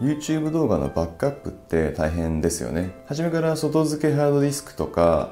[0.00, 2.90] YouTube 動画のバックアップって大変ですよね。
[3.06, 5.30] 初めから外付けハードディスクとか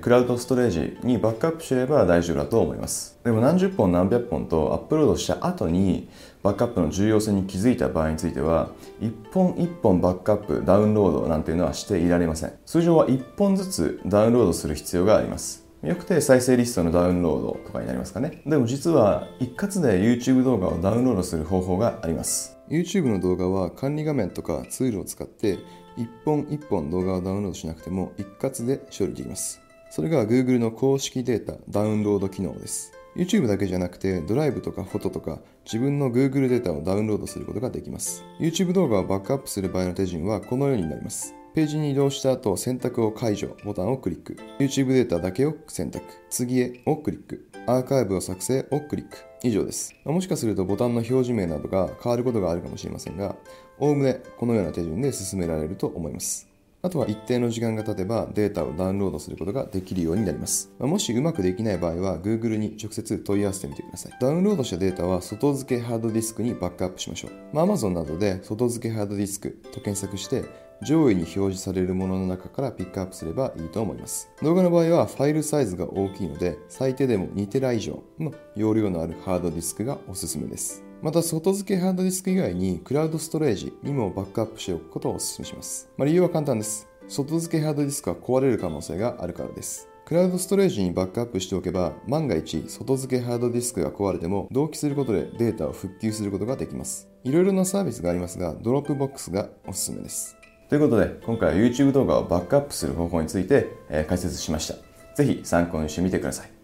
[0.00, 3.18] クラウドストレージにバックアップすれば大丈夫だと思います。
[3.24, 6.08] でも何十本何百本とアップロードした後に
[6.42, 8.70] バックアップの重要性に気づいた場合については
[9.00, 12.52] 一本一本バックアップダウンロードなんていうのはしていられません。
[12.64, 15.66] 通常は1本ずつダウンロードする必要があります。
[15.82, 18.40] よくて再生リストのダウンロードとかになりますかね。
[18.46, 22.56] でも実は一括で YouTube 動画をダウンロードする方法があります。
[22.68, 25.58] YouTube の動画は管理画面とかツールを使って
[25.96, 29.60] 一本一本動画をダウンロードしなくても一括で処理できます。
[29.90, 32.92] それが Google の公式データダウンロード機能です。
[33.16, 38.24] YouTube だけじゃなくてドライブとかフォトとか自分の Google データをダウンロードすることができます。
[38.38, 41.34] YouTube 動画をバックアップする場合の手順はこのようになります。
[41.54, 53.36] ページに移動した後選択を解除ボタンをクリック YouTube データだけを選択次へをクリックアーカイブを作成をクリック以上ですもしかするとボタンの表示名などが変わることがあるかもしれませんが
[53.78, 56.52] おおむねこのような手順で進められると思います
[56.84, 60.68] あとは一定の時間が経てばデータをダウンロードすることができるようになります。
[60.80, 64.12] もしうまくできない場合は Google に直接問い合わせてみてください。
[64.20, 67.30] ダウンロードしたデータは外付けハードディスクにバックアップしましょう。
[67.52, 70.42] まあ、Amazon などで外付けハードディスクと検索して
[70.82, 74.30] 上位に表示されるものの中からピックアップすればいいと思います。
[74.42, 80.84] 動画の場合はファイルサイズが大きいので最低でも2テラ以上の容量のあるハードディスクがおすすめです。
[81.02, 85.90] また外付けハードディスク以外にクラウドストレージにもバックアップしておくことをお勧めします。
[85.96, 86.88] まあ、理由は簡単です。
[87.08, 89.88] 外付けハードディスクが壊れる可能性があるからです。
[90.04, 97.08] クラウドストレージにバックアップしておけば、万が一外付けハードディスクが壊れても同期することでデータを復旧することができます。
[97.24, 100.36] いろいろなサービスがありますが、ドロップボックスがおすすめです。
[100.72, 104.76] ということで、今回は YouTube 動画をバックアップする方法について、え解説しました。
[105.14, 106.61] ぜひ参考にしてみてください。